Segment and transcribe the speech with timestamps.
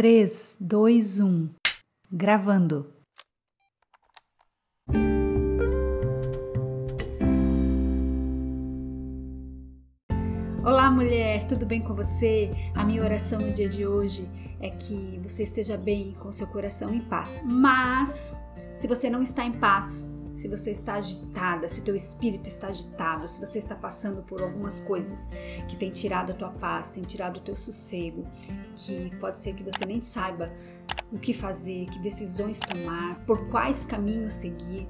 [0.00, 1.50] 3, 2, 1.
[2.10, 2.90] Gravando.
[10.64, 12.50] Olá, mulher, tudo bem com você?
[12.74, 14.26] A minha oração no dia de hoje
[14.58, 17.38] é que você esteja bem, com seu coração em paz.
[17.44, 18.34] Mas,
[18.72, 22.68] se você não está em paz, se você está agitada, se o teu espírito está
[22.68, 25.28] agitado, se você está passando por algumas coisas
[25.68, 28.24] que tem tirado a tua paz, tem tirado o teu sossego,
[28.76, 30.52] que pode ser que você nem saiba
[31.12, 34.88] o que fazer, que decisões tomar, por quais caminhos seguir,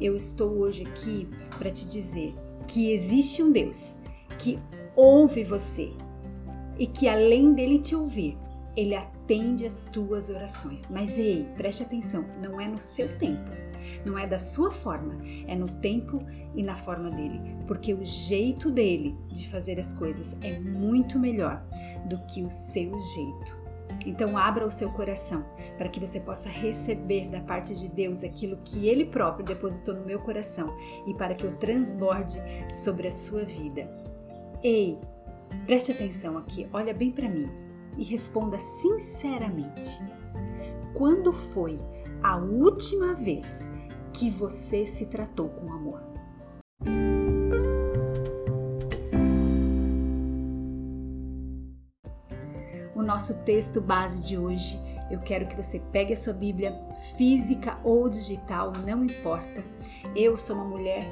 [0.00, 2.34] eu estou hoje aqui para te dizer
[2.66, 3.96] que existe um Deus
[4.38, 4.58] que
[4.96, 5.92] ouve você
[6.78, 8.36] e que além dele te ouvir,
[8.76, 10.88] ele atende as tuas orações.
[10.88, 13.64] Mas ei, preste atenção, não é no seu tempo
[14.04, 16.24] não é da sua forma, é no tempo
[16.54, 21.62] e na forma dele, porque o jeito dele de fazer as coisas é muito melhor
[22.06, 23.64] do que o seu jeito.
[24.06, 25.44] Então abra o seu coração
[25.78, 30.04] para que você possa receber da parte de Deus aquilo que ele próprio depositou no
[30.04, 32.38] meu coração e para que eu transborde
[32.70, 33.90] sobre a sua vida.
[34.62, 34.98] Ei,
[35.64, 37.63] preste atenção aqui, olha bem para mim
[37.96, 39.98] e responda sinceramente.
[40.94, 41.78] Quando foi
[42.22, 43.64] a última vez
[44.12, 46.00] que você se tratou com amor.
[52.94, 56.80] O nosso texto base de hoje, eu quero que você pegue a sua Bíblia,
[57.16, 59.62] física ou digital, não importa.
[60.16, 61.06] Eu sou uma mulher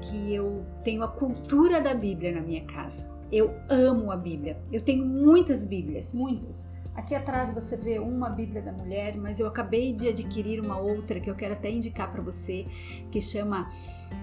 [0.00, 3.17] que eu tenho a cultura da Bíblia na minha casa.
[3.30, 4.58] Eu amo a Bíblia.
[4.72, 6.66] Eu tenho muitas Bíblias, muitas.
[6.98, 11.20] Aqui atrás você vê uma Bíblia da Mulher, mas eu acabei de adquirir uma outra
[11.20, 12.66] que eu quero até indicar para você,
[13.12, 13.70] que chama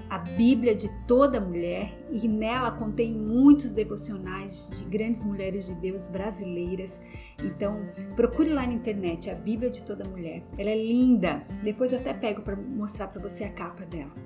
[0.09, 6.09] a Bíblia de toda mulher e nela contém muitos devocionais de grandes mulheres de Deus
[6.09, 6.99] brasileiras.
[7.41, 7.79] Então,
[8.15, 10.43] procure lá na internet a Bíblia de toda mulher.
[10.57, 11.45] Ela é linda.
[11.63, 14.24] Depois eu até pego para mostrar para você a capa dela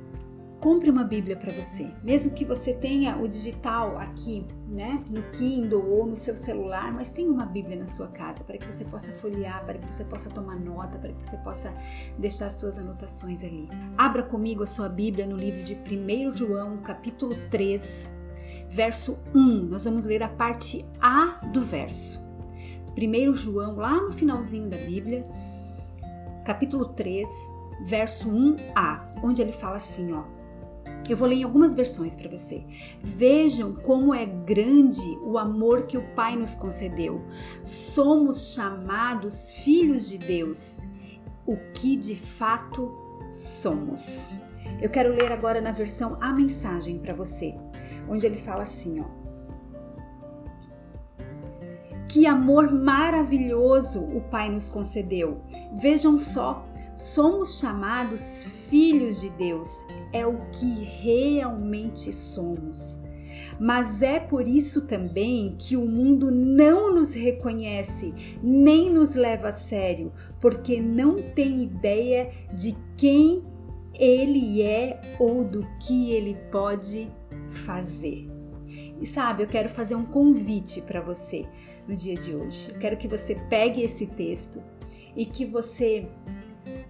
[0.60, 1.92] compre uma Bíblia para você.
[2.04, 7.12] Mesmo que você tenha o digital aqui, né, no Kindle ou no seu celular, mas
[7.12, 10.30] tenha uma Bíblia na sua casa para que você possa folhear, para que você possa
[10.30, 11.74] tomar nota, para que você possa
[12.18, 13.70] deixar as suas anotações ali.
[13.98, 18.10] Abra comigo a sua Bíblia no livro de 1 João, capítulo 3,
[18.70, 19.66] verso 1.
[19.66, 22.20] Nós vamos ler a parte A do verso.
[22.98, 25.26] 1 João, lá no finalzinho da Bíblia,
[26.46, 27.30] capítulo 3,
[27.86, 30.39] verso 1a, onde ele fala assim, ó:
[31.08, 32.64] eu vou ler em algumas versões para você.
[33.02, 37.24] Vejam como é grande o amor que o Pai nos concedeu.
[37.64, 40.82] Somos chamados filhos de Deus,
[41.46, 42.92] o que de fato
[43.32, 44.30] somos.
[44.82, 47.56] Eu quero ler agora na versão A Mensagem para você,
[48.08, 49.20] onde ele fala assim, ó.
[52.08, 55.42] Que amor maravilhoso o Pai nos concedeu.
[55.76, 63.02] Vejam só, somos chamados filhos de Deus é o que realmente somos.
[63.60, 69.52] Mas é por isso também que o mundo não nos reconhece nem nos leva a
[69.52, 73.44] sério, porque não tem ideia de quem
[73.94, 77.12] ele é ou do que ele pode
[77.50, 78.30] fazer.
[79.02, 81.46] E sabe, eu quero fazer um convite para você
[81.88, 82.70] no dia de hoje.
[82.70, 84.62] Eu quero que você pegue esse texto
[85.16, 86.08] e que você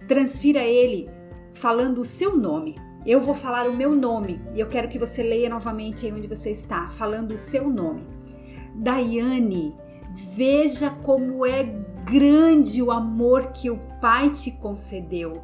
[0.06, 1.08] transfira ele
[1.52, 2.76] falando o seu nome.
[3.04, 6.28] Eu vou falar o meu nome e eu quero que você leia novamente aí onde
[6.28, 8.06] você está, falando o seu nome.
[8.74, 9.74] Daiane,
[10.34, 11.62] veja como é
[12.04, 15.42] grande o amor que o Pai te concedeu.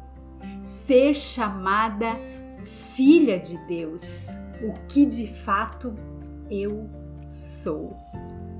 [0.61, 2.19] Ser chamada
[2.95, 4.27] filha de Deus,
[4.61, 5.95] o que de fato
[6.49, 6.89] eu
[7.25, 7.95] sou.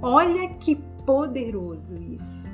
[0.01, 0.75] Olha que
[1.05, 2.49] poderoso isso.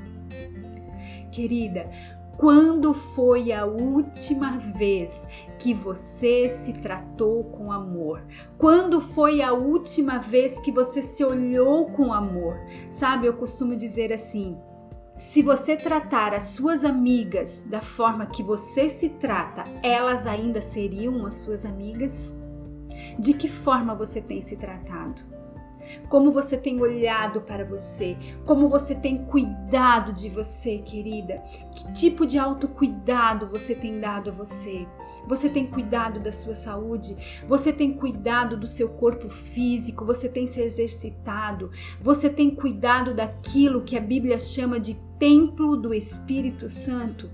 [1.30, 1.90] Querida,
[2.36, 5.26] quando foi a última vez
[5.58, 8.24] que você se tratou com amor?
[8.58, 12.58] Quando foi a última vez que você se olhou com amor?
[12.90, 14.58] Sabe, eu costumo dizer assim:
[15.16, 21.24] se você tratar as suas amigas da forma que você se trata, elas ainda seriam
[21.24, 22.34] as suas amigas?
[23.18, 25.22] De que forma você tem se tratado?
[26.08, 31.42] Como você tem olhado para você, como você tem cuidado de você, querida,
[31.74, 34.86] que tipo de autocuidado você tem dado a você.
[35.26, 37.16] Você tem cuidado da sua saúde,
[37.48, 43.82] você tem cuidado do seu corpo físico, você tem se exercitado, você tem cuidado daquilo
[43.82, 47.30] que a Bíblia chama de templo do Espírito Santo.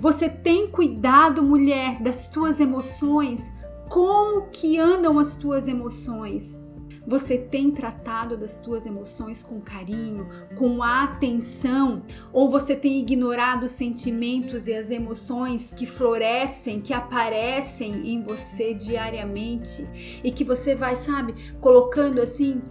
[0.00, 3.52] Você tem cuidado, mulher, das tuas emoções.
[3.88, 6.60] Como que andam as tuas emoções?
[7.06, 12.02] Você tem tratado das tuas emoções com carinho, com atenção,
[12.32, 18.72] ou você tem ignorado os sentimentos e as emoções que florescem, que aparecem em você
[18.72, 19.88] diariamente
[20.22, 22.62] e que você vai, sabe, colocando assim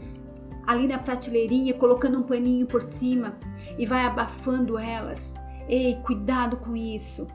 [0.65, 3.37] ali na prateleirinha, colocando um paninho por cima
[3.77, 5.33] e vai abafando elas.
[5.67, 7.27] Ei, cuidado com isso.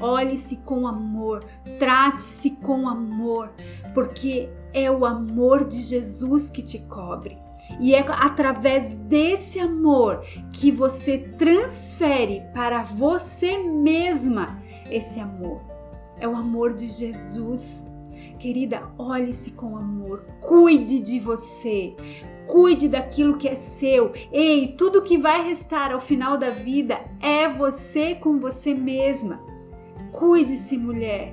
[0.00, 1.44] Olhe-se com amor,
[1.78, 3.52] trate-se com amor,
[3.94, 7.38] porque é o amor de Jesus que te cobre.
[7.78, 14.60] E é através desse amor que você transfere para você mesma
[14.90, 15.60] esse amor.
[16.18, 17.86] É o amor de Jesus.
[18.38, 21.94] Querida, olhe-se com amor, cuide de você,
[22.46, 24.12] cuide daquilo que é seu.
[24.32, 29.49] Ei, tudo que vai restar ao final da vida é você com você mesma.
[30.20, 31.32] Cuide-se, mulher.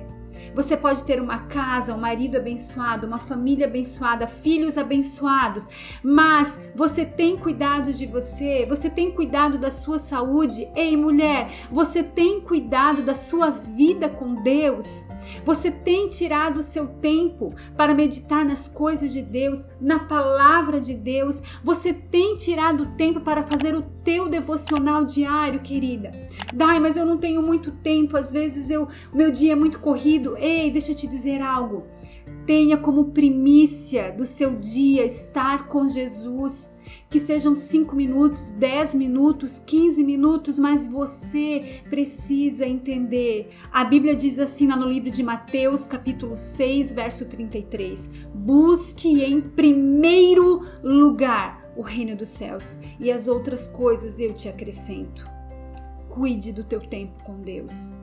[0.54, 5.68] Você pode ter uma casa, um marido abençoado, uma família abençoada, filhos abençoados,
[6.02, 10.66] mas você tem cuidado de você, você tem cuidado da sua saúde.
[10.74, 15.04] Ei, mulher, você tem cuidado da sua vida com Deus?
[15.44, 20.94] Você tem tirado o seu tempo para meditar nas coisas de Deus, na palavra de
[20.94, 21.42] Deus?
[21.62, 26.12] Você tem tirado o tempo para fazer o teu devocional diário, querida?
[26.52, 30.36] Dai, mas eu não tenho muito tempo, às vezes eu, meu dia é muito corrido.
[30.36, 31.86] Ei, deixa eu te dizer algo.
[32.46, 36.70] Tenha como primícia do seu dia estar com Jesus
[37.10, 43.50] que sejam 5 minutos, 10 minutos, 15 minutos, mas você precisa entender.
[43.72, 50.62] A Bíblia diz assim no livro de Mateus, capítulo 6, verso 33: Busque em primeiro
[50.82, 55.28] lugar o reino dos céus, e as outras coisas eu te acrescento.
[56.08, 57.94] Cuide do teu tempo com Deus.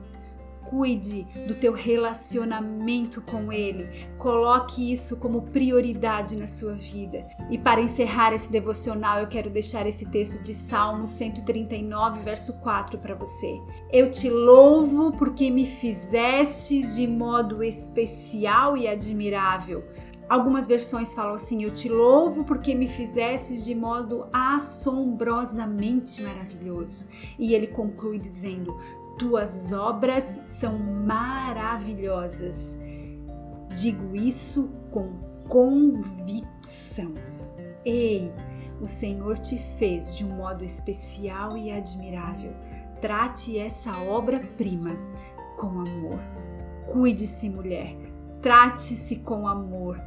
[0.68, 4.08] Cuide do teu relacionamento com Ele.
[4.18, 7.26] Coloque isso como prioridade na sua vida.
[7.50, 12.98] E para encerrar esse devocional, eu quero deixar esse texto de Salmo 139, verso 4
[12.98, 13.60] para você.
[13.90, 19.84] Eu te louvo porque me fizestes de modo especial e admirável.
[20.28, 27.06] Algumas versões falam assim: Eu te louvo porque me fizestes de modo assombrosamente maravilhoso.
[27.38, 28.76] E ele conclui dizendo:
[29.18, 32.76] tuas obras são maravilhosas.
[33.74, 35.12] Digo isso com
[35.48, 37.14] convicção.
[37.84, 38.32] Ei,
[38.80, 42.52] o Senhor te fez de um modo especial e admirável.
[43.00, 44.96] Trate essa obra-prima
[45.56, 46.20] com amor.
[46.86, 47.96] Cuide-se, mulher.
[48.42, 50.00] Trate-se com amor.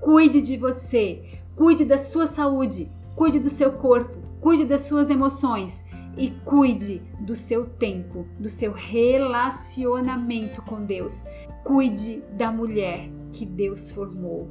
[0.00, 1.40] Cuide de você.
[1.54, 2.90] Cuide da sua saúde.
[3.14, 4.18] Cuide do seu corpo.
[4.40, 5.84] Cuide das suas emoções
[6.18, 11.24] e cuide do seu tempo, do seu relacionamento com Deus.
[11.64, 14.50] Cuide da mulher que Deus formou.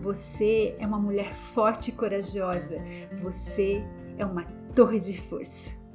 [0.00, 2.76] Você é uma mulher forte e corajosa.
[3.22, 3.82] Você
[4.18, 5.85] é uma torre de força.